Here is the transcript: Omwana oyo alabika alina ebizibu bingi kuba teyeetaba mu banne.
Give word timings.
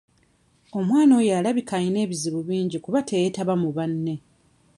Omwana 0.79 1.11
oyo 1.19 1.31
alabika 1.39 1.73
alina 1.77 1.99
ebizibu 2.05 2.39
bingi 2.49 2.77
kuba 2.85 2.99
teyeetaba 3.09 3.53
mu 3.61 3.69
banne. 3.75 4.15